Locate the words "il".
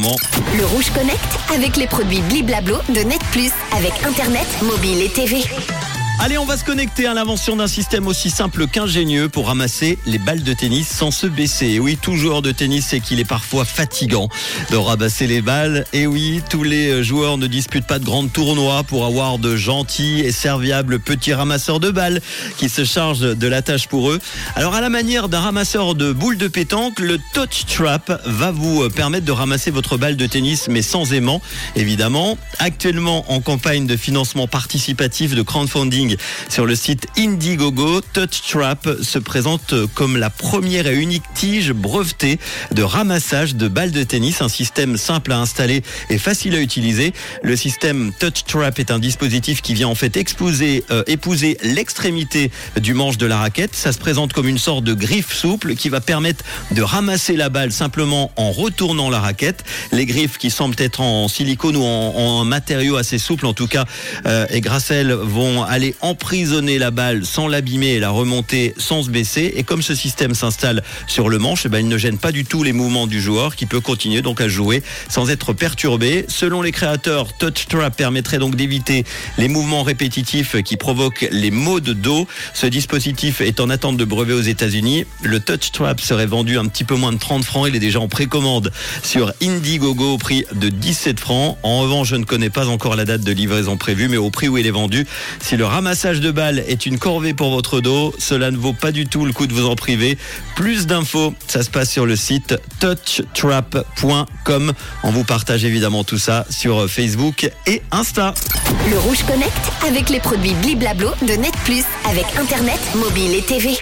71.78-71.88, 87.68-87.76, 94.58-94.66